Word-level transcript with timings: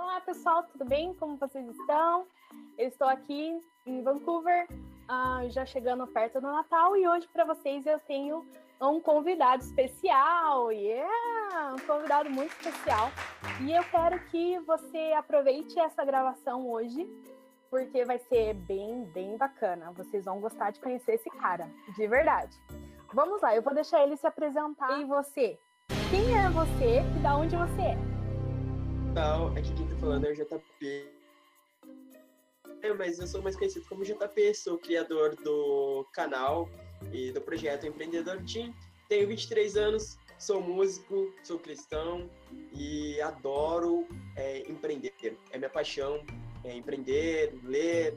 Olá, 0.00 0.20
pessoal, 0.20 0.62
tudo 0.62 0.84
bem? 0.84 1.12
Como 1.14 1.36
vocês 1.36 1.68
estão? 1.68 2.24
Eu 2.78 2.86
estou 2.86 3.08
aqui 3.08 3.60
em 3.84 4.00
Vancouver, 4.00 4.68
uh, 4.70 5.50
já 5.50 5.66
chegando 5.66 6.06
perto 6.06 6.40
do 6.40 6.46
Natal, 6.46 6.96
e 6.96 7.06
hoje 7.08 7.26
para 7.32 7.44
vocês 7.44 7.84
eu 7.84 7.98
tenho 7.98 8.46
um 8.80 9.00
convidado 9.00 9.60
especial. 9.60 10.70
Yeah! 10.70 11.74
Um 11.74 11.84
convidado 11.84 12.30
muito 12.30 12.52
especial. 12.52 13.10
E 13.60 13.72
eu 13.72 13.82
quero 13.90 14.20
que 14.26 14.60
você 14.60 15.12
aproveite 15.18 15.76
essa 15.80 16.04
gravação 16.04 16.70
hoje, 16.70 17.04
porque 17.68 18.04
vai 18.04 18.20
ser 18.20 18.54
bem, 18.54 19.02
bem 19.12 19.36
bacana. 19.36 19.90
Vocês 19.96 20.24
vão 20.24 20.40
gostar 20.40 20.70
de 20.70 20.78
conhecer 20.78 21.14
esse 21.14 21.28
cara, 21.28 21.68
de 21.96 22.06
verdade. 22.06 22.56
Vamos 23.12 23.42
lá, 23.42 23.56
eu 23.56 23.62
vou 23.62 23.74
deixar 23.74 24.04
ele 24.04 24.16
se 24.16 24.28
apresentar. 24.28 25.00
E 25.00 25.04
você? 25.04 25.58
Quem 26.08 26.38
é 26.38 26.48
você 26.50 27.00
e 27.16 27.18
da 27.20 27.36
onde 27.36 27.56
você 27.56 27.82
é? 27.82 28.17
Então, 29.10 29.48
aqui 29.56 29.72
quem 29.74 29.88
tá 29.88 29.96
falando 29.96 30.26
é 30.26 30.30
o 30.30 30.34
JP. 30.34 31.08
É, 32.82 32.92
mas 32.94 33.18
eu 33.18 33.26
sou 33.26 33.42
mais 33.42 33.56
conhecido 33.56 33.84
como 33.88 34.04
JP, 34.04 34.54
sou 34.54 34.78
criador 34.78 35.34
do 35.36 36.06
canal 36.12 36.68
e 37.12 37.32
do 37.32 37.40
projeto 37.40 37.86
Empreendedor 37.86 38.42
Team. 38.44 38.72
Tenho 39.08 39.26
23 39.26 39.76
anos, 39.76 40.18
sou 40.38 40.60
músico, 40.60 41.32
sou 41.42 41.58
cristão 41.58 42.30
e 42.72 43.20
adoro 43.20 44.06
é, 44.36 44.60
empreender. 44.70 45.14
É 45.50 45.58
minha 45.58 45.70
paixão, 45.70 46.24
é 46.62 46.76
empreender, 46.76 47.58
ler. 47.64 48.16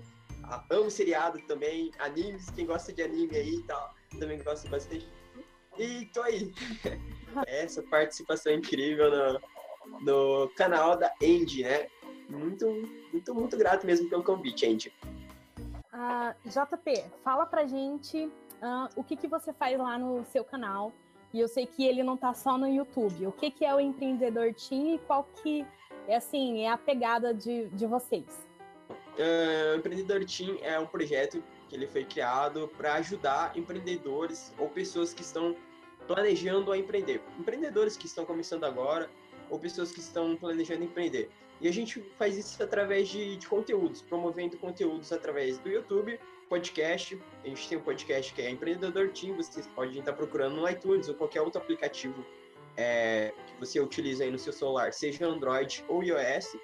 Amo 0.70 0.92
seriado 0.92 1.40
também, 1.48 1.92
animes, 2.00 2.50
quem 2.52 2.66
gosta 2.66 2.92
de 2.92 3.02
anime 3.02 3.36
aí 3.36 3.56
e 3.56 3.64
tal, 3.64 3.94
também 4.20 4.38
gosto 4.44 4.70
bastante. 4.70 5.08
E 5.78 6.06
tô 6.08 6.22
aí. 6.22 6.54
Essa 7.48 7.82
participação 7.84 8.54
incrível 8.54 9.10
no, 9.10 9.40
no 10.02 10.50
canal 10.56 10.98
da 10.98 11.14
Andy, 11.22 11.64
né? 11.64 11.88
Muito, 12.30 12.66
muito, 13.12 13.36
muito 13.36 13.58
grato 13.58 13.86
mesmo 13.86 14.10
pelo 14.10 14.24
convite, 14.24 14.66
Andy. 14.66 14.94
Uh, 15.58 15.74
ah, 15.94 16.36
JP, 16.46 17.04
fala 17.24 17.46
pra 17.46 17.66
gente 17.66 18.26
uh, 18.26 18.90
o 18.96 19.04
que, 19.04 19.16
que 19.16 19.28
você 19.28 19.52
faz 19.52 19.78
lá 19.78 19.98
no 19.98 20.24
seu 20.26 20.44
canal. 20.44 20.94
E 21.34 21.40
eu 21.40 21.48
sei 21.48 21.66
que 21.66 21.86
ele 21.86 22.04
não 22.04 22.18
tá 22.18 22.34
só 22.34 22.58
no 22.58 22.68
YouTube. 22.68 23.28
O 23.28 23.32
que, 23.32 23.52
que 23.52 23.66
é 23.66 23.74
o 23.74 23.80
Empreendedor 23.80 24.54
Team 24.54 24.96
e 24.96 25.00
qual 25.00 25.24
que 25.42 25.66
é, 26.08 26.16
assim, 26.18 26.64
é 26.64 26.70
a 26.70 26.78
pegada 26.78 27.34
de, 27.34 27.68
de 27.68 27.86
vocês? 27.86 28.26
Uh, 28.90 29.76
o 29.76 29.78
Empreendedor 29.78 30.26
Team 30.26 30.58
é 30.62 30.80
um 30.80 30.86
projeto 30.86 31.44
que 31.70 31.76
ele 31.76 31.88
foi 31.88 32.04
criado 32.04 32.70
para 32.78 32.96
ajudar 32.96 33.58
empreendedores 33.58 34.54
ou 34.58 34.68
pessoas 34.68 35.14
que 35.14 35.22
estão 35.22 35.56
planejando 36.08 36.72
a 36.72 36.78
empreender. 36.78 37.22
Empreendedores 37.40 37.96
que 37.96 38.06
estão 38.06 38.26
começando 38.26 38.66
agora 38.66 39.10
ou 39.52 39.60
pessoas 39.60 39.92
que 39.92 40.00
estão 40.00 40.36
planejando 40.36 40.84
empreender. 40.84 41.30
E 41.60 41.68
a 41.68 41.72
gente 41.72 42.02
faz 42.18 42.38
isso 42.38 42.64
através 42.64 43.08
de, 43.10 43.38
de 43.38 43.48
conteúdos, 43.48 44.02
promovendo 44.02 44.58
conteúdos 44.58 45.12
através 45.12 45.60
do 45.60 45.70
YouTube, 45.70 46.20
podcast. 46.50 47.22
A 47.44 47.48
gente 47.48 47.70
tem 47.70 47.78
um 47.78 47.82
podcast 47.82 48.34
que 48.34 48.42
é 48.42 48.50
Empreendedor 48.50 49.10
Team, 49.10 49.36
vocês 49.36 49.68
podem 49.68 50.00
estar 50.00 50.14
procurando 50.14 50.56
no 50.56 50.68
iTunes 50.68 51.08
ou 51.08 51.14
qualquer 51.14 51.42
outro 51.42 51.62
aplicativo 51.62 52.26
é, 52.76 53.32
que 53.46 53.60
você 53.60 53.80
utiliza 53.80 54.24
aí 54.24 54.32
no 54.32 54.40
seu 54.40 54.52
celular, 54.52 54.92
seja 54.92 55.28
Android 55.28 55.86
ou 55.88 56.02
iOS. 56.02 56.58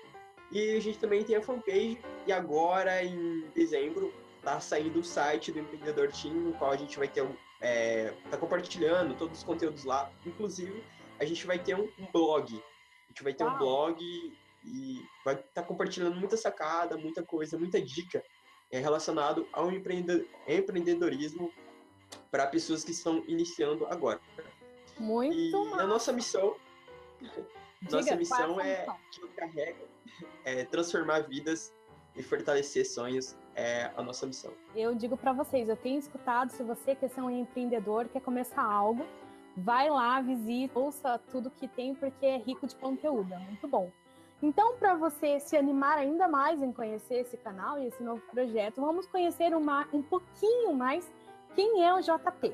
E 0.51 0.77
a 0.77 0.79
gente 0.79 0.97
também 0.97 1.23
tem 1.23 1.35
a 1.35 1.41
fanpage 1.41 1.99
e 2.25 2.31
agora 2.31 3.03
em 3.03 3.43
dezembro 3.53 4.13
tá 4.41 4.61
saindo 4.61 4.99
o 4.99 5.03
site 5.03 5.51
do 5.51 5.59
Empreendedor 5.59 6.09
Team, 6.11 6.33
no 6.33 6.53
qual 6.53 6.71
a 6.71 6.77
gente 6.77 6.97
vai 6.97 7.07
ter 7.07 7.27
é, 7.59 8.13
tá 8.31 8.37
compartilhando 8.37 9.15
todos 9.15 9.39
os 9.39 9.43
conteúdos 9.43 9.83
lá. 9.83 10.09
Inclusive, 10.25 10.81
a 11.19 11.25
gente 11.25 11.45
vai 11.45 11.59
ter 11.59 11.75
um, 11.75 11.89
um 11.99 12.05
blog 12.11 12.63
gente 13.09 13.23
vai 13.23 13.33
ter 13.33 13.43
Uau. 13.43 13.55
um 13.55 13.57
blog 13.57 14.03
e 14.63 15.05
vai 15.23 15.35
estar 15.35 15.61
tá 15.61 15.63
compartilhando 15.63 16.15
muita 16.15 16.37
sacada, 16.37 16.97
muita 16.97 17.23
coisa, 17.23 17.57
muita 17.57 17.81
dica 17.81 18.23
é, 18.71 18.79
relacionado 18.79 19.47
ao 19.53 19.71
empreendedorismo 19.71 21.51
para 22.29 22.47
pessoas 22.47 22.83
que 22.83 22.91
estão 22.91 23.23
iniciando 23.27 23.85
agora. 23.87 24.19
Muito 24.99 25.35
e 25.35 25.53
a 25.79 25.85
nossa 25.85 26.11
missão, 26.11 26.55
Diga, 27.19 27.45
nossa 27.91 28.15
missão 28.15 28.59
é 28.59 28.85
que 29.11 29.21
eu 29.21 29.29
carrego 29.29 29.87
é 30.43 30.63
transformar 30.65 31.19
vidas 31.21 31.73
e 32.15 32.23
fortalecer 32.23 32.85
sonhos 32.85 33.37
é 33.55 33.91
a 33.95 34.01
nossa 34.01 34.25
missão. 34.25 34.51
Eu 34.75 34.95
digo 34.95 35.15
para 35.15 35.33
vocês, 35.33 35.69
eu 35.69 35.75
tenho 35.75 35.99
escutado, 35.99 36.51
se 36.51 36.63
você 36.63 36.95
quer 36.95 37.09
ser 37.09 37.21
um 37.21 37.29
empreendedor, 37.29 38.07
quer 38.07 38.21
começar 38.21 38.63
algo, 38.63 39.05
vai 39.57 39.89
lá, 39.89 40.21
visita, 40.21 40.77
ouça 40.77 41.19
tudo 41.31 41.49
que 41.49 41.67
tem, 41.67 41.95
porque 41.95 42.25
é 42.25 42.37
rico 42.37 42.67
de 42.67 42.75
conteúdo, 42.75 43.33
é 43.33 43.39
muito 43.39 43.67
bom. 43.67 43.91
Então, 44.41 44.75
para 44.77 44.93
você 44.93 45.39
se 45.39 45.57
animar 45.57 45.97
ainda 45.97 46.27
mais 46.27 46.61
em 46.61 46.71
conhecer 46.71 47.15
esse 47.15 47.35
canal 47.37 47.79
e 47.79 47.87
esse 47.87 48.03
novo 48.03 48.21
projeto, 48.31 48.79
vamos 48.79 49.07
conhecer 49.07 49.55
uma, 49.55 49.87
um 49.91 50.03
pouquinho 50.03 50.73
mais 50.73 51.11
quem 51.55 51.83
é 51.83 51.91
o 51.91 51.99
JP. 51.99 52.53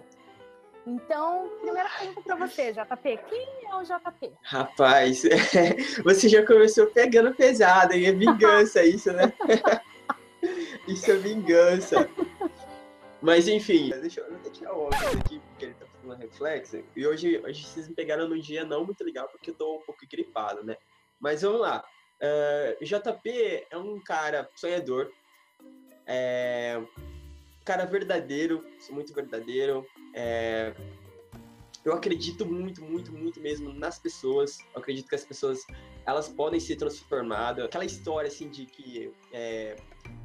Então, 0.87 1.49
primeira 1.61 1.89
pergunta 1.89 2.21
para 2.21 2.35
você, 2.47 2.71
JP. 2.71 3.19
Quem 3.29 3.47
é 3.69 3.75
o 3.75 3.83
JP? 3.83 4.31
Rapaz, 4.43 5.23
você 6.03 6.29
já 6.29 6.45
começou 6.45 6.87
pegando 6.87 7.35
pesado, 7.35 7.93
hein? 7.93 8.05
É 8.05 8.11
vingança 8.13 8.83
isso, 8.85 9.11
né? 9.11 9.33
isso 10.87 11.11
é 11.11 11.15
vingança. 11.15 12.09
Mas 13.21 13.47
enfim, 13.47 13.89
deixa 14.01 14.21
eu, 14.21 14.29
deixa 14.31 14.47
eu 14.47 14.51
tirar 14.51 14.73
o 14.73 14.83
óculos 14.83 15.15
aqui, 15.15 15.41
reflexa. 16.15 16.83
E 16.95 17.05
hoje, 17.05 17.39
hoje 17.39 17.63
vocês 17.65 17.87
me 17.87 17.95
pegaram 17.95 18.27
num 18.27 18.39
dia 18.39 18.65
não 18.65 18.85
muito 18.85 19.03
legal, 19.03 19.27
porque 19.29 19.51
eu 19.51 19.55
tô 19.55 19.77
um 19.77 19.81
pouco 19.81 20.05
gripado, 20.09 20.63
né? 20.63 20.77
Mas 21.19 21.41
vamos 21.41 21.61
lá. 21.61 21.83
Uh, 22.21 22.77
eh, 22.79 22.85
JP 22.85 23.67
é 23.69 23.77
um 23.77 23.99
cara 23.99 24.49
sonhador, 24.55 25.11
é 26.05 26.81
cara 27.63 27.85
verdadeiro, 27.85 28.63
muito 28.89 29.13
verdadeiro. 29.13 29.85
É, 30.13 30.73
eu 31.83 31.93
acredito 31.93 32.45
muito, 32.45 32.83
muito, 32.83 33.11
muito 33.11 33.39
mesmo 33.39 33.73
nas 33.73 33.99
pessoas. 33.99 34.59
Eu 34.73 34.81
acredito 34.81 35.07
que 35.07 35.15
as 35.15 35.25
pessoas 35.25 35.65
elas 36.05 36.27
podem 36.27 36.59
ser 36.59 36.75
transformadas. 36.75 37.65
Aquela 37.65 37.85
história 37.85 38.27
assim 38.27 38.49
de 38.49 38.65
que 38.65 39.11
é, 39.31 39.75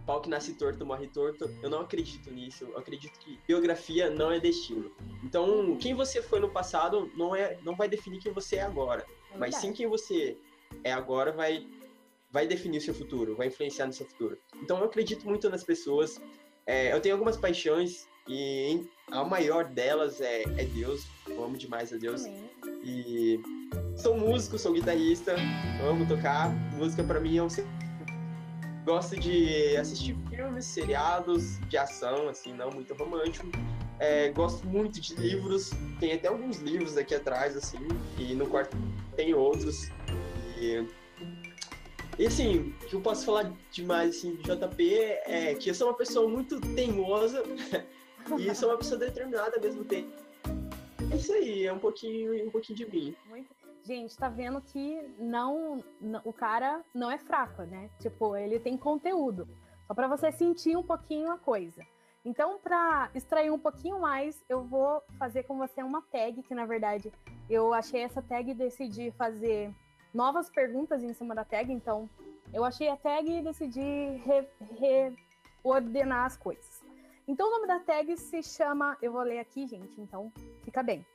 pau 0.08 0.22
que 0.22 0.30
nasce 0.30 0.54
torto 0.54 0.86
morre 0.86 1.06
torto, 1.06 1.54
eu 1.62 1.68
não 1.68 1.80
acredito 1.80 2.30
nisso. 2.30 2.64
Eu 2.64 2.78
acredito 2.78 3.18
que 3.18 3.38
biografia 3.46 4.08
não 4.08 4.32
é 4.32 4.40
destino. 4.40 4.90
Então, 5.22 5.76
quem 5.76 5.92
você 5.92 6.22
foi 6.22 6.40
no 6.40 6.48
passado 6.48 7.12
não 7.14 7.36
é, 7.36 7.58
não 7.62 7.76
vai 7.76 7.90
definir 7.90 8.18
quem 8.18 8.32
você 8.32 8.56
é 8.56 8.62
agora, 8.62 9.04
é 9.34 9.36
mas 9.36 9.56
sim 9.56 9.70
quem 9.70 9.86
você 9.86 10.38
é 10.82 10.90
agora 10.90 11.30
vai 11.30 11.66
vai 12.30 12.46
definir 12.46 12.78
o 12.78 12.80
seu 12.80 12.94
futuro, 12.94 13.36
vai 13.36 13.48
influenciar 13.48 13.86
no 13.86 13.92
seu 13.92 14.06
futuro. 14.06 14.38
Então, 14.62 14.78
eu 14.78 14.84
acredito 14.84 15.26
muito 15.26 15.48
nas 15.50 15.62
pessoas. 15.62 16.20
É, 16.66 16.92
eu 16.92 17.00
tenho 17.00 17.14
algumas 17.14 17.36
paixões 17.36 18.06
e 18.26 18.86
a 19.10 19.24
maior 19.24 19.64
delas 19.64 20.20
é, 20.20 20.42
é 20.42 20.64
Deus. 20.64 21.06
Eu 21.26 21.42
amo 21.44 21.56
demais 21.56 21.92
a 21.92 21.96
Deus. 21.96 22.24
Amém. 22.24 22.50
E 22.84 23.40
sou 23.96 24.16
músico, 24.16 24.58
sou 24.58 24.72
guitarrista, 24.72 25.36
amo 25.82 26.06
tocar. 26.06 26.50
Música 26.76 27.02
para 27.02 27.18
mim 27.18 27.38
é 27.38 27.42
um 27.42 27.48
gosto 28.88 29.20
de 29.20 29.76
assistir 29.76 30.16
filmes, 30.30 30.64
seriados 30.64 31.60
de 31.68 31.76
ação, 31.76 32.26
assim, 32.26 32.54
não 32.54 32.70
muito 32.70 32.94
romântico. 32.94 33.46
É, 34.00 34.30
gosto 34.30 34.66
muito 34.66 34.98
de 34.98 35.14
livros, 35.14 35.70
tem 36.00 36.14
até 36.14 36.28
alguns 36.28 36.56
livros 36.58 36.96
aqui 36.96 37.14
atrás, 37.14 37.54
assim, 37.54 37.86
e 38.18 38.34
no 38.34 38.46
quarto 38.46 38.74
tem 39.14 39.34
outros. 39.34 39.90
E, 40.58 40.86
e 42.18 42.26
assim, 42.26 42.74
o 42.82 42.86
que 42.86 42.94
eu 42.94 43.00
posso 43.02 43.26
falar 43.26 43.52
demais 43.70 44.16
assim, 44.16 44.36
de 44.36 44.42
JP 44.44 44.94
é 45.26 45.54
que 45.54 45.68
eu 45.68 45.74
sou 45.74 45.88
uma 45.88 45.96
pessoa 45.96 46.26
muito 46.26 46.58
teimosa 46.74 47.42
e 48.38 48.54
sou 48.54 48.70
uma 48.70 48.78
pessoa 48.78 48.98
determinada 48.98 49.56
ao 49.56 49.62
mesmo 49.62 49.84
tempo. 49.84 50.16
É 51.12 51.16
isso 51.16 51.32
aí, 51.34 51.66
é 51.66 51.72
um 51.72 51.78
pouquinho, 51.78 52.46
um 52.46 52.50
pouquinho 52.50 52.78
de 52.78 52.90
mim. 52.90 53.14
Muito 53.28 53.54
gente, 53.88 54.14
tá 54.18 54.28
vendo 54.28 54.60
que 54.60 55.00
não, 55.18 55.82
o 56.22 56.32
cara 56.32 56.84
não 56.94 57.10
é 57.10 57.16
fraco, 57.16 57.62
né? 57.62 57.88
Tipo, 57.98 58.36
ele 58.36 58.60
tem 58.60 58.76
conteúdo. 58.76 59.48
Só 59.86 59.94
para 59.94 60.06
você 60.06 60.30
sentir 60.30 60.76
um 60.76 60.82
pouquinho 60.82 61.32
a 61.32 61.38
coisa. 61.38 61.82
Então, 62.22 62.58
para 62.58 63.10
extrair 63.14 63.50
um 63.50 63.58
pouquinho 63.58 63.98
mais, 63.98 64.44
eu 64.46 64.62
vou 64.62 65.02
fazer 65.18 65.44
com 65.44 65.56
você 65.56 65.82
uma 65.82 66.02
tag, 66.02 66.42
que 66.42 66.54
na 66.54 66.66
verdade 66.66 67.10
eu 67.48 67.72
achei 67.72 68.02
essa 68.02 68.20
tag 68.20 68.50
e 68.50 68.54
decidi 68.54 69.10
fazer 69.12 69.74
novas 70.12 70.50
perguntas 70.50 71.02
em 71.02 71.14
cima 71.14 71.34
da 71.34 71.42
tag. 71.42 71.72
Então, 71.72 72.10
eu 72.52 72.64
achei 72.64 72.90
a 72.90 72.96
tag 72.96 73.26
e 73.30 73.42
decidi 73.42 74.22
reordenar 75.62 76.26
as 76.26 76.36
coisas. 76.36 76.82
Então, 77.26 77.48
o 77.48 77.50
nome 77.52 77.66
da 77.66 77.80
tag 77.80 78.14
se 78.18 78.42
chama. 78.42 78.98
Eu 79.00 79.12
vou 79.12 79.22
ler 79.22 79.38
aqui, 79.38 79.66
gente, 79.66 79.98
então 79.98 80.30
fica 80.62 80.82
bem 80.82 81.06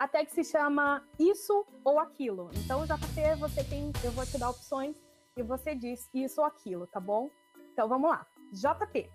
a 0.00 0.08
tag 0.08 0.32
se 0.32 0.42
chama 0.42 1.06
isso 1.18 1.66
ou 1.84 2.00
aquilo. 2.00 2.50
Então, 2.54 2.86
JP, 2.86 3.36
você 3.38 3.62
tem, 3.62 3.92
eu 4.02 4.10
vou 4.12 4.24
te 4.24 4.38
dar 4.38 4.48
opções 4.48 4.96
e 5.36 5.42
você 5.42 5.74
diz 5.74 6.08
isso 6.14 6.40
ou 6.40 6.46
aquilo, 6.46 6.86
tá 6.86 6.98
bom? 6.98 7.28
Então, 7.70 7.86
vamos 7.86 8.10
lá. 8.10 8.26
JP, 8.50 9.10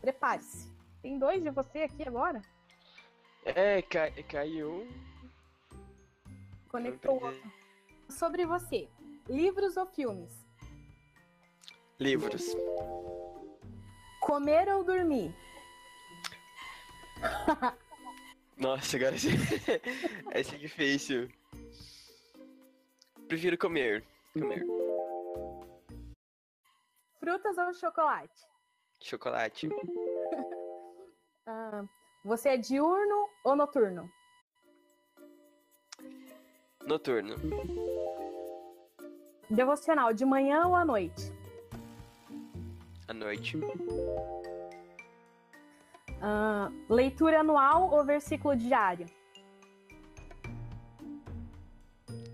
prepare-se. 0.00 0.72
Tem 1.02 1.18
dois 1.18 1.42
de 1.42 1.50
você 1.50 1.80
aqui 1.80 2.06
agora? 2.06 2.40
É, 3.44 3.82
cai, 3.82 4.12
caiu. 4.22 4.86
Conectou 6.68 7.14
outro. 7.14 7.52
Sobre 8.08 8.46
você, 8.46 8.88
livros 9.28 9.76
ou 9.76 9.84
filmes? 9.84 10.46
Livros. 11.98 12.54
Comer 14.20 14.68
ou 14.68 14.84
dormir? 14.84 15.34
Nossa, 18.58 18.96
agora 18.96 19.14
esse, 19.14 19.28
esse 20.34 20.54
é 20.54 20.58
difícil. 20.58 21.28
Prefiro 23.28 23.56
comer. 23.56 24.04
Comer. 24.32 24.64
Frutas 27.20 27.58
ou 27.58 27.74
chocolate? 27.74 28.46
Chocolate. 29.00 29.68
Ah, 31.50 31.82
você 32.26 32.50
é 32.50 32.56
diurno 32.58 33.26
ou 33.42 33.56
noturno? 33.56 34.06
Noturno. 36.86 37.36
Devocional, 39.48 40.12
de 40.12 40.26
manhã 40.26 40.66
ou 40.66 40.74
à 40.74 40.84
noite? 40.84 41.32
À 43.08 43.14
noite. 43.14 43.56
Ah, 46.20 46.70
leitura 46.88 47.40
anual 47.40 47.90
ou 47.90 48.04
versículo 48.04 48.56
diário? 48.56 49.06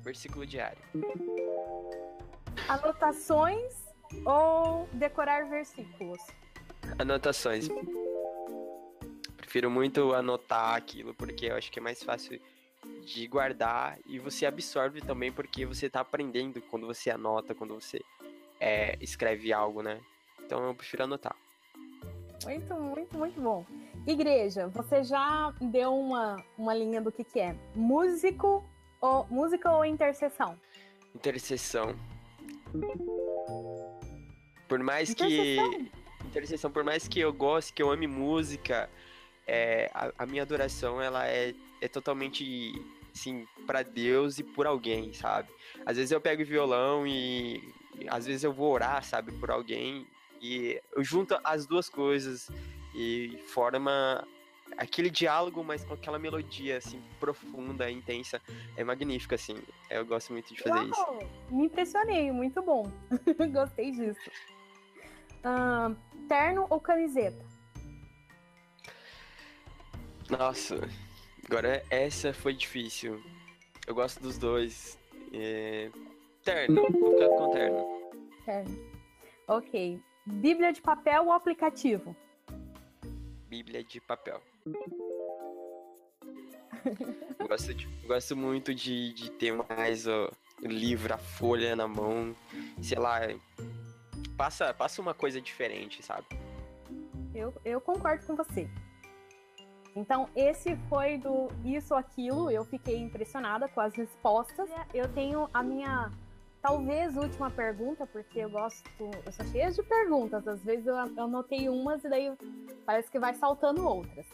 Versículo 0.03 0.47
diário. 0.47 0.83
Anotações 2.69 3.85
ou 4.25 4.89
decorar 4.93 5.49
versículos? 5.49 6.21
Anotações. 6.99 7.69
Prefiro 9.37 9.71
muito 9.71 10.15
anotar 10.15 10.75
aquilo, 10.75 11.15
porque 11.15 11.47
eu 11.47 11.57
acho 11.57 11.71
que 11.71 11.79
é 11.79 11.83
mais 11.83 12.03
fácil 12.03 12.41
de 13.05 13.27
guardar 13.27 13.99
e 14.07 14.19
você 14.19 14.47
absorve 14.47 15.01
também, 15.01 15.33
porque 15.33 15.65
você 15.65 15.89
tá 15.89 16.01
aprendendo 16.01 16.61
quando 16.63 16.87
você 16.87 17.11
anota, 17.11 17.55
quando 17.55 17.75
você 17.75 18.01
é, 18.61 18.97
escreve 19.01 19.53
algo, 19.53 19.83
né? 19.83 20.01
Então 20.45 20.65
eu 20.67 20.75
prefiro 20.75 21.05
anotar. 21.05 21.37
Muito, 22.45 22.75
muito, 22.75 23.19
muito 23.19 23.41
bom. 23.41 23.65
Igreja, 24.07 24.69
você 24.69 25.03
já 25.03 25.53
deu 25.61 25.95
uma, 25.95 26.45
uma 26.59 26.75
linha 26.75 27.01
do 27.01 27.11
que, 27.11 27.25
que 27.25 27.41
é 27.41 27.57
músico 27.75 28.63
ou 29.01 29.27
música 29.31 29.71
ou 29.73 29.85
intercessão? 29.85 30.59
Intercessão. 31.15 31.97
Por 34.69 34.79
mais 34.81 35.11
Intercessão? 35.11 35.71
que. 35.71 35.91
Intercessão, 36.27 36.71
por 36.71 36.85
mais 36.85 37.07
que 37.07 37.21
eu 37.21 37.33
goste, 37.33 37.73
que 37.73 37.83
eu 37.83 37.91
ame 37.91 38.07
música, 38.07 38.91
é, 39.47 39.91
a, 39.95 40.13
a 40.19 40.27
minha 40.27 40.43
adoração 40.43 41.01
ela 41.01 41.27
é, 41.27 41.55
é 41.81 41.89
totalmente 41.89 42.75
assim, 43.15 43.47
para 43.67 43.83
Deus 43.83 44.39
e 44.39 44.43
por 44.43 44.67
alguém, 44.67 45.13
sabe? 45.13 45.49
Às 45.87 45.97
vezes 45.97 46.11
eu 46.11 46.21
pego 46.21 46.45
violão 46.45 47.07
e, 47.07 47.57
e 47.99 48.09
às 48.09 48.27
vezes 48.27 48.43
eu 48.43 48.53
vou 48.53 48.73
orar, 48.73 49.05
sabe, 49.05 49.33
por 49.33 49.51
alguém 49.51 50.07
e 50.45 50.79
eu 50.93 51.03
junto 51.03 51.41
as 51.43 51.65
duas 51.65 51.89
coisas 51.89 52.51
e 52.95 53.39
forma 53.47 54.29
aquele 54.77 55.09
diálogo, 55.09 55.65
mas 55.65 55.83
com 55.87 55.95
aquela 55.95 56.19
melodia 56.19 56.77
assim 56.77 57.03
profunda, 57.19 57.91
intensa, 57.91 58.43
é 58.77 58.85
magnífico 58.85 59.35
assim. 59.35 59.57
Eu 59.89 60.05
gosto 60.05 60.35
muito 60.35 60.53
de 60.53 60.63
fazer 60.63 60.85
isso. 60.85 61.01
Uau, 61.01 61.19
me 61.51 61.65
impressionei, 61.65 62.31
muito 62.31 62.61
bom. 62.61 62.93
Gostei 63.55 63.91
disso. 63.91 64.31
Ahn, 65.43 65.95
terno 66.29 66.67
ou 66.69 66.79
camiseta? 66.79 67.43
Nossa, 70.29 70.77
agora 71.47 71.83
essa 71.89 72.35
foi 72.35 72.53
difícil. 72.53 73.23
Eu 73.87 73.95
gosto 73.95 74.21
dos 74.21 74.37
dois. 74.37 74.99
É... 75.33 75.91
Terno, 76.43 76.83
vou 76.93 77.13
ficar 77.15 77.29
com 77.31 77.51
terno. 77.51 78.11
Terno. 78.45 78.95
Ok. 79.49 80.03
Bíblia 80.27 80.73
de 80.73 80.81
papel 80.81 81.27
ou 81.27 81.33
aplicativo? 81.33 82.17
Bíblia 83.49 83.85
de 83.85 84.01
papel. 84.01 84.41
gosto, 87.49 87.75
de- 87.75 87.87
gosto 88.07 88.37
muito 88.37 88.75
de, 88.75 89.13
de 89.13 89.31
ter 89.33 89.53
mais 89.53 90.07
o 90.07 90.31
livro, 90.63 91.15
a 91.15 91.19
folha 91.19 91.77
na 91.77 91.87
mão. 91.87 92.35
Sei 92.83 92.99
lá, 92.99 93.21
passa, 94.37 94.73
passa 94.75 95.01
uma 95.01 95.15
coisa 95.15 95.41
diferente, 95.41 96.03
sabe? 96.03 96.27
Eu, 97.35 97.53
eu 97.65 97.81
concordo 97.81 98.25
com 98.27 98.35
você. 98.37 98.69
Então, 99.97 100.29
esse 100.35 100.75
foi 100.89 101.19
do 101.19 101.49
Isso 101.65 101.95
ou 101.95 102.01
Aquilo. 102.01 102.51
Eu 102.51 102.65
fiquei 102.65 102.97
impressionada 102.99 103.69
com 103.69 103.81
as 103.81 103.95
respostas. 103.95 104.69
Eu 104.93 105.09
tenho 105.13 105.49
a 105.55 105.63
minha, 105.63 106.11
talvez, 106.65 107.15
última 107.15 107.51
pergunta, 107.51 108.07
porque 108.07 108.39
eu 108.39 108.49
gosto. 108.49 108.89
Eu 109.27 109.33
sou 109.33 109.45
cheia 109.49 109.71
de 109.71 109.83
perguntas. 109.83 110.49
Às 110.49 110.65
vezes 110.65 110.87
eu, 110.87 110.97
anotei 110.97 111.69
umas 111.69 112.03
e 112.03 112.09
daí 112.09 112.33
parece 112.87 113.11
que 113.11 113.19
vai 113.19 113.35
saltando 113.35 113.87
outras. 113.87 114.27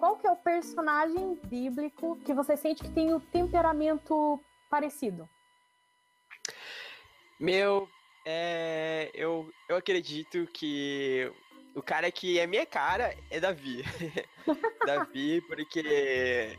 Qual 0.00 0.16
que 0.16 0.26
é 0.26 0.32
o 0.32 0.36
personagem 0.36 1.38
bíblico 1.44 2.18
que 2.24 2.34
você 2.34 2.56
sente 2.56 2.82
que 2.82 2.90
tem 2.90 3.14
o 3.14 3.20
temperamento 3.20 4.40
parecido? 4.68 5.28
Meu, 7.38 7.88
é, 8.26 9.08
eu, 9.14 9.48
eu 9.68 9.76
acredito 9.76 10.44
que 10.52 11.32
o 11.72 11.82
cara 11.82 12.10
que 12.10 12.40
é 12.40 12.48
minha 12.48 12.66
cara 12.66 13.16
é 13.30 13.38
Davi. 13.38 13.84
Davi, 14.84 15.40
porque. 15.42 16.58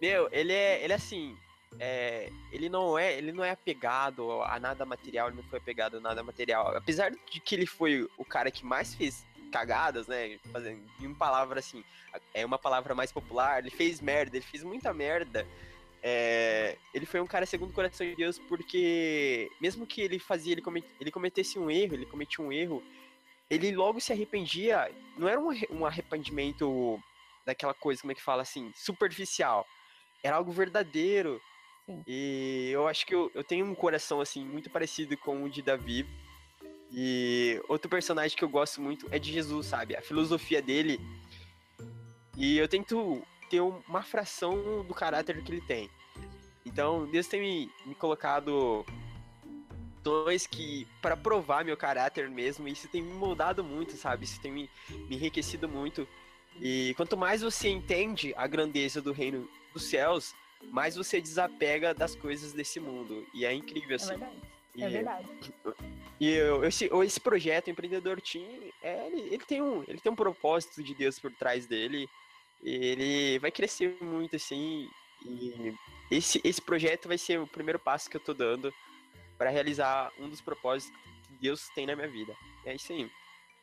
Meu, 0.00 0.28
ele 0.30 0.52
é, 0.52 0.84
ele 0.84 0.92
é 0.92 0.96
assim. 0.96 1.36
É, 1.78 2.30
ele 2.50 2.68
não 2.68 2.98
é 2.98 3.16
ele 3.16 3.32
não 3.32 3.44
é 3.44 3.50
apegado 3.50 4.42
a 4.42 4.58
nada 4.58 4.84
material, 4.84 5.28
ele 5.28 5.36
não 5.36 5.44
foi 5.44 5.58
apegado 5.58 5.98
a 5.98 6.00
nada 6.00 6.22
material. 6.22 6.76
Apesar 6.76 7.10
de 7.10 7.40
que 7.40 7.54
ele 7.54 7.66
foi 7.66 8.08
o 8.18 8.24
cara 8.24 8.50
que 8.50 8.64
mais 8.64 8.94
fez 8.94 9.24
cagadas, 9.50 10.06
né? 10.06 10.38
Fazendo 10.52 10.82
em 11.00 11.06
uma 11.06 11.16
palavra 11.16 11.60
assim, 11.60 11.84
é 12.34 12.44
uma 12.44 12.58
palavra 12.58 12.94
mais 12.94 13.12
popular, 13.12 13.60
ele 13.60 13.70
fez 13.70 14.00
merda, 14.00 14.36
ele 14.36 14.44
fez 14.44 14.62
muita 14.62 14.92
merda. 14.92 15.46
É, 16.02 16.78
ele 16.94 17.04
foi 17.04 17.20
um 17.20 17.26
cara 17.26 17.44
segundo 17.44 17.70
o 17.70 17.74
coração 17.74 18.06
de 18.06 18.16
Deus 18.16 18.38
porque 18.38 19.50
mesmo 19.60 19.86
que 19.86 20.00
ele 20.00 20.18
fazia 20.18 20.52
ele, 20.52 20.62
comet, 20.62 20.86
ele 20.98 21.10
cometesse 21.10 21.58
um 21.58 21.70
erro, 21.70 21.92
ele 21.92 22.06
cometia 22.06 22.42
um 22.42 22.50
erro, 22.50 22.82
ele 23.50 23.70
logo 23.72 24.00
se 24.00 24.12
arrependia. 24.12 24.90
Não 25.16 25.28
era 25.28 25.38
um, 25.38 25.50
um 25.70 25.86
arrependimento 25.86 26.98
daquela 27.44 27.74
coisa, 27.74 28.00
como 28.00 28.12
é 28.12 28.14
que 28.14 28.22
fala 28.22 28.42
assim, 28.42 28.72
superficial. 28.74 29.66
Era 30.22 30.36
algo 30.36 30.52
verdadeiro. 30.52 31.40
Sim. 31.90 32.04
E 32.06 32.70
eu 32.72 32.86
acho 32.86 33.04
que 33.04 33.14
eu, 33.14 33.30
eu 33.34 33.42
tenho 33.42 33.66
um 33.66 33.74
coração 33.74 34.20
assim 34.20 34.44
muito 34.44 34.70
parecido 34.70 35.16
com 35.16 35.42
o 35.42 35.50
de 35.50 35.60
Davi. 35.60 36.06
E 36.92 37.60
outro 37.68 37.88
personagem 37.88 38.36
que 38.36 38.44
eu 38.44 38.48
gosto 38.48 38.80
muito 38.80 39.06
é 39.10 39.18
de 39.18 39.32
Jesus, 39.32 39.66
sabe? 39.66 39.96
A 39.96 40.02
filosofia 40.02 40.60
dele. 40.62 41.00
E 42.36 42.56
eu 42.58 42.68
tento 42.68 43.22
ter 43.48 43.60
um- 43.60 43.80
uma 43.88 44.02
fração 44.02 44.84
do 44.84 44.94
caráter 44.94 45.42
que 45.42 45.52
ele 45.52 45.60
tem. 45.60 45.90
Então, 46.64 47.06
Deus 47.10 47.26
tem 47.26 47.40
me, 47.40 47.70
me 47.86 47.94
colocado 47.94 48.84
dois 50.02 50.46
que 50.46 50.86
para 51.02 51.16
provar 51.16 51.64
meu 51.64 51.76
caráter 51.76 52.28
mesmo, 52.30 52.66
isso 52.68 52.88
tem 52.88 53.02
me 53.02 53.12
moldado 53.12 53.62
muito, 53.62 53.96
sabe? 53.96 54.24
Isso 54.24 54.40
tem 54.40 54.52
me, 54.52 54.70
me 55.08 55.16
enriquecido 55.16 55.68
muito. 55.68 56.08
E 56.60 56.94
quanto 56.96 57.16
mais 57.16 57.42
você 57.42 57.68
entende 57.68 58.32
a 58.36 58.46
grandeza 58.46 59.00
do 59.00 59.12
reino 59.12 59.48
dos 59.72 59.84
céus, 59.84 60.34
mais 60.64 60.96
você 60.96 61.20
desapega 61.20 61.94
das 61.94 62.14
coisas 62.14 62.52
desse 62.52 62.78
mundo. 62.80 63.26
E 63.34 63.44
é 63.44 63.52
incrível 63.52 63.92
É 63.92 63.94
assim. 63.94 64.08
verdade. 64.10 64.36
E- 64.76 64.82
É 64.84 64.88
verdade. 64.88 65.28
e 66.20 66.28
eu- 66.30 66.64
esse, 66.64 66.88
esse 67.04 67.20
projeto, 67.20 67.66
o 67.66 67.70
Empreendedor 67.70 68.20
Team, 68.20 68.46
é, 68.82 69.06
ele, 69.06 69.20
ele 69.34 69.44
tem 69.44 69.60
um, 69.62 69.82
ele 69.88 69.98
tem 69.98 70.12
um 70.12 70.16
propósito 70.16 70.82
de 70.82 70.94
Deus 70.94 71.18
por 71.18 71.32
trás 71.32 71.66
dele. 71.66 72.08
Ele 72.62 73.38
vai 73.38 73.50
crescer 73.50 73.96
muito, 74.00 74.36
assim. 74.36 74.88
E 75.24 75.74
esse, 76.10 76.40
esse 76.44 76.60
projeto 76.62 77.08
vai 77.08 77.18
ser 77.18 77.40
o 77.40 77.46
primeiro 77.46 77.78
passo 77.78 78.08
que 78.10 78.16
eu 78.16 78.20
tô 78.20 78.32
dando 78.34 78.72
para 79.38 79.50
realizar 79.50 80.12
um 80.18 80.28
dos 80.28 80.40
propósitos 80.40 80.94
que 81.26 81.32
Deus 81.40 81.68
tem 81.74 81.86
na 81.86 81.96
minha 81.96 82.08
vida. 82.08 82.34
É 82.64 82.74
isso 82.74 82.92
aí. 82.92 83.10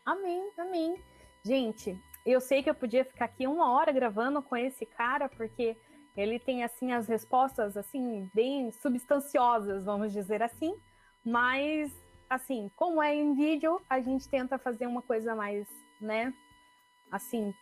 Amém, 0.05 0.49
amém. 0.57 1.01
Gente, 1.43 1.97
eu 2.25 2.41
sei 2.41 2.63
que 2.63 2.69
eu 2.69 2.75
podia 2.75 3.05
ficar 3.05 3.25
aqui 3.25 3.45
uma 3.47 3.71
hora 3.71 3.91
gravando 3.91 4.41
com 4.41 4.55
esse 4.57 4.85
cara, 4.85 5.29
porque 5.29 5.75
ele 6.17 6.39
tem, 6.39 6.63
assim, 6.63 6.91
as 6.91 7.07
respostas, 7.07 7.77
assim, 7.77 8.29
bem 8.33 8.71
substanciosas, 8.71 9.86
vamos 9.86 10.12
dizer 10.12 10.41
assim. 10.41 10.75
Mas, 11.24 11.91
assim, 12.27 12.71
como 12.75 13.01
é 13.01 13.13
em 13.13 13.36
vídeo, 13.36 13.79
a 13.88 14.01
gente 14.01 14.27
tenta 14.27 14.57
fazer 14.57 14.88
uma 14.88 15.01
coisa 15.03 15.36
mais, 15.36 15.67
né, 16.01 16.33
assim, 17.12 17.53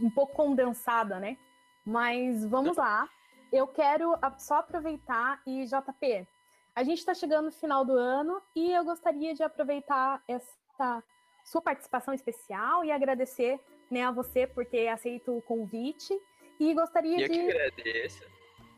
um- 0.00 0.10
pouco 0.10 0.34
condensada, 0.34 1.20
né? 1.20 1.36
Mas 1.84 2.44
vamos 2.46 2.76
lá. 2.76 3.06
Eu 3.52 3.66
quero 3.66 4.14
só 4.38 4.56
aproveitar 4.56 5.40
e, 5.46 5.64
JP, 5.66 6.26
a 6.74 6.82
gente 6.82 6.98
está 6.98 7.14
chegando 7.14 7.46
no 7.46 7.52
final 7.52 7.84
do 7.84 7.92
ano 7.92 8.40
e 8.54 8.72
eu 8.72 8.84
gostaria 8.84 9.34
de 9.34 9.42
aproveitar 9.42 10.22
essa 10.26 11.02
sua 11.44 11.60
participação 11.62 12.12
especial 12.14 12.84
e 12.84 12.92
agradecer 12.92 13.58
né, 13.90 14.04
a 14.04 14.10
você 14.10 14.46
por 14.46 14.66
ter 14.66 14.88
aceito 14.88 15.36
o 15.36 15.42
convite. 15.42 16.14
E 16.58 16.74
gostaria 16.74 17.18
E 17.18 17.22
eu 17.22 17.28
que 17.28 17.34
de. 17.34 17.50
agradeço. 17.50 18.24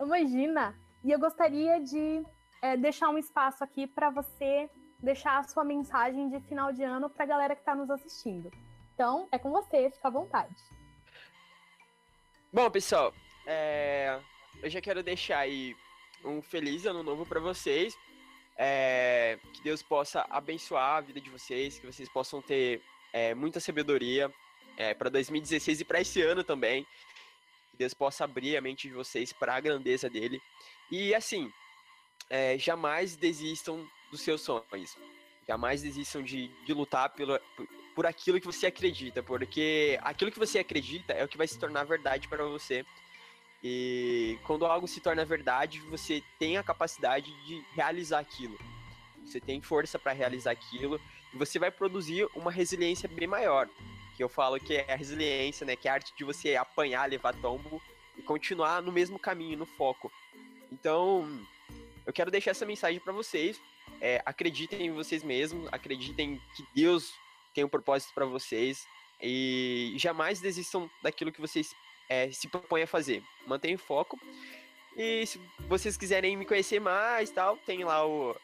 Imagina! 0.00 0.78
E 1.02 1.10
eu 1.10 1.18
gostaria 1.18 1.80
de 1.80 2.22
é, 2.60 2.76
deixar 2.76 3.08
um 3.08 3.18
espaço 3.18 3.64
aqui 3.64 3.86
para 3.86 4.10
você 4.10 4.68
deixar 4.98 5.38
a 5.38 5.42
sua 5.44 5.64
mensagem 5.64 6.28
de 6.28 6.40
final 6.40 6.72
de 6.72 6.82
ano 6.82 7.08
para 7.08 7.24
a 7.24 7.28
galera 7.28 7.54
que 7.54 7.62
está 7.62 7.74
nos 7.74 7.90
assistindo. 7.90 8.50
Então, 8.94 9.26
é 9.32 9.38
com 9.38 9.50
você, 9.50 9.90
fica 9.90 10.08
à 10.08 10.10
vontade. 10.10 10.54
Bom, 12.52 12.70
pessoal, 12.70 13.14
é... 13.46 14.20
eu 14.62 14.68
já 14.68 14.80
quero 14.80 15.02
deixar 15.02 15.38
aí 15.38 15.74
um 16.22 16.42
feliz 16.42 16.84
ano 16.84 17.02
novo 17.02 17.24
para 17.24 17.40
vocês. 17.40 17.96
É... 18.58 19.38
Que 19.54 19.62
Deus 19.62 19.82
possa 19.82 20.26
abençoar 20.28 20.96
a 20.96 21.00
vida 21.00 21.20
de 21.20 21.30
vocês, 21.30 21.78
que 21.78 21.86
vocês 21.86 22.08
possam 22.10 22.42
ter 22.42 22.82
é, 23.12 23.34
muita 23.34 23.58
sabedoria 23.58 24.30
é, 24.76 24.94
para 24.94 25.08
2016 25.08 25.80
e 25.80 25.84
para 25.84 26.00
esse 26.00 26.20
ano 26.22 26.44
também. 26.44 26.86
Deus 27.80 27.94
possa 27.94 28.24
abrir 28.24 28.58
a 28.58 28.60
mente 28.60 28.88
de 28.88 28.94
vocês 28.94 29.32
para 29.32 29.54
a 29.54 29.60
grandeza 29.60 30.10
dele. 30.10 30.38
E 30.90 31.14
assim, 31.14 31.50
é, 32.28 32.58
jamais 32.58 33.16
desistam 33.16 33.88
dos 34.10 34.20
seus 34.20 34.42
sonhos. 34.42 34.98
Jamais 35.48 35.80
desistam 35.80 36.22
de, 36.22 36.48
de 36.66 36.74
lutar 36.74 37.08
pelo, 37.08 37.40
por, 37.56 37.66
por 37.94 38.06
aquilo 38.06 38.38
que 38.38 38.46
você 38.46 38.66
acredita, 38.66 39.22
porque 39.22 39.98
aquilo 40.02 40.30
que 40.30 40.38
você 40.38 40.58
acredita 40.58 41.14
é 41.14 41.24
o 41.24 41.28
que 41.28 41.38
vai 41.38 41.48
se 41.48 41.58
tornar 41.58 41.84
verdade 41.84 42.28
para 42.28 42.44
você. 42.44 42.84
E 43.64 44.38
quando 44.46 44.66
algo 44.66 44.86
se 44.86 45.00
torna 45.00 45.24
verdade, 45.24 45.80
você 45.80 46.22
tem 46.38 46.58
a 46.58 46.62
capacidade 46.62 47.32
de 47.46 47.64
realizar 47.74 48.18
aquilo. 48.18 48.58
Você 49.24 49.40
tem 49.40 49.62
força 49.62 49.98
para 49.98 50.12
realizar 50.12 50.50
aquilo 50.50 51.00
e 51.32 51.38
você 51.38 51.58
vai 51.58 51.70
produzir 51.70 52.28
uma 52.34 52.52
resiliência 52.52 53.08
bem 53.08 53.26
maior. 53.26 53.66
Que 54.20 54.24
eu 54.24 54.28
falo 54.28 54.60
que 54.60 54.76
é 54.76 54.92
a 54.92 54.96
resiliência, 54.96 55.64
né? 55.64 55.74
Que 55.74 55.88
é 55.88 55.90
a 55.90 55.94
arte 55.94 56.12
de 56.14 56.24
você 56.24 56.54
apanhar, 56.54 57.08
levar 57.08 57.34
tombo 57.36 57.80
e 58.18 58.20
continuar 58.20 58.82
no 58.82 58.92
mesmo 58.92 59.18
caminho, 59.18 59.56
no 59.56 59.64
foco. 59.64 60.12
Então, 60.70 61.40
eu 62.04 62.12
quero 62.12 62.30
deixar 62.30 62.50
essa 62.50 62.66
mensagem 62.66 63.00
para 63.00 63.14
vocês. 63.14 63.58
É, 63.98 64.20
acreditem 64.26 64.88
em 64.88 64.90
vocês 64.90 65.24
mesmos, 65.24 65.66
acreditem 65.72 66.38
que 66.54 66.62
Deus 66.74 67.14
tem 67.54 67.64
um 67.64 67.68
propósito 67.68 68.12
para 68.12 68.26
vocês 68.26 68.86
e 69.22 69.94
jamais 69.96 70.38
desistam 70.38 70.90
daquilo 71.02 71.32
que 71.32 71.40
vocês 71.40 71.74
é, 72.06 72.30
se 72.30 72.46
propõem 72.46 72.82
a 72.82 72.86
fazer. 72.86 73.22
Mantenham 73.46 73.78
foco. 73.78 74.20
E 74.98 75.24
se 75.24 75.40
vocês 75.60 75.96
quiserem 75.96 76.36
me 76.36 76.44
conhecer 76.44 76.78
mais, 76.78 77.30
tal, 77.30 77.56
tem 77.56 77.84
lá 77.84 78.06
o, 78.06 78.36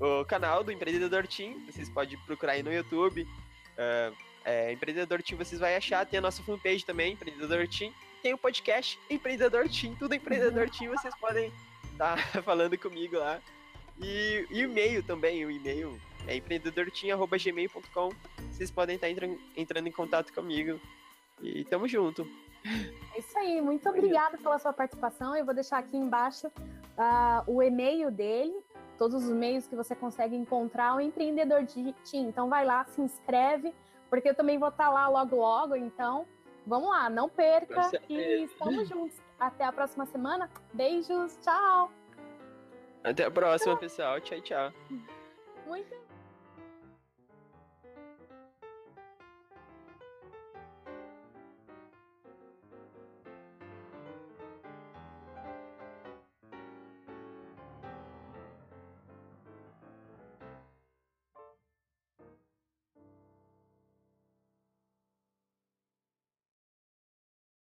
o 0.00 0.24
canal 0.26 0.62
do 0.62 0.70
Empreendedor 0.70 1.26
Team. 1.26 1.66
Vocês 1.66 1.88
podem 1.88 2.16
procurar 2.20 2.52
aí 2.52 2.62
no 2.62 2.72
YouTube. 2.72 3.22
Uh, 3.24 4.27
é, 4.48 4.72
Empreendedor 4.72 5.22
Team 5.22 5.36
vocês 5.36 5.60
vão 5.60 5.68
achar. 5.68 6.06
Tem 6.06 6.18
a 6.18 6.22
nossa 6.22 6.42
fanpage 6.42 6.84
também, 6.84 7.12
Empreendedor 7.12 7.68
Team. 7.68 7.92
Tem 8.22 8.32
o 8.32 8.38
podcast 8.38 8.98
Empreendedor 9.10 9.68
Team. 9.68 9.94
Tudo 9.96 10.14
Empreendedor 10.14 10.70
Team. 10.70 10.90
Vocês 10.90 11.14
podem 11.16 11.52
estar 11.92 12.16
tá 12.32 12.40
falando 12.42 12.76
comigo 12.78 13.18
lá. 13.18 13.40
E, 14.00 14.46
e 14.50 14.60
e-mail 14.60 15.02
também. 15.02 15.44
O 15.44 15.50
e-mail 15.50 16.00
é 16.26 16.34
empreendedorteam.gmail.com. 16.36 18.08
Vocês 18.50 18.70
podem 18.70 18.94
estar 18.94 19.10
entrando, 19.10 19.38
entrando 19.54 19.86
em 19.86 19.92
contato 19.92 20.32
comigo. 20.32 20.80
E 21.42 21.64
tamo 21.66 21.86
junto. 21.86 22.26
É 23.14 23.18
isso 23.18 23.38
aí, 23.38 23.60
muito 23.60 23.88
obrigada 23.88 24.38
pela 24.38 24.58
sua 24.58 24.72
participação. 24.72 25.36
Eu 25.36 25.44
vou 25.44 25.54
deixar 25.54 25.78
aqui 25.78 25.96
embaixo 25.96 26.48
uh, 26.48 27.44
o 27.46 27.62
e-mail 27.62 28.10
dele, 28.10 28.54
todos 28.96 29.24
os 29.24 29.30
meios 29.30 29.66
que 29.66 29.76
você 29.76 29.94
consegue 29.94 30.34
encontrar 30.34 30.96
o 30.96 31.00
empreendedor 31.00 31.62
de 31.64 31.92
Team. 32.10 32.28
Então 32.28 32.48
vai 32.48 32.64
lá, 32.64 32.84
se 32.86 33.00
inscreve, 33.00 33.72
porque 34.08 34.28
eu 34.28 34.34
também 34.34 34.58
vou 34.58 34.68
estar 34.68 34.90
lá 34.90 35.08
logo 35.08 35.36
logo. 35.36 35.76
Então 35.76 36.26
vamos 36.66 36.88
lá, 36.88 37.08
não 37.08 37.28
perca 37.28 37.90
e 38.08 38.44
estamos 38.44 38.88
juntos. 38.88 39.16
Até 39.38 39.64
a 39.64 39.72
próxima 39.72 40.04
semana. 40.06 40.50
Beijos, 40.72 41.38
tchau. 41.42 41.92
Até 43.04 43.24
a 43.24 43.30
próxima, 43.30 43.76
pessoal. 43.76 44.20
Tchau, 44.20 44.40
tchau. 44.40 44.72
Muito 45.66 46.07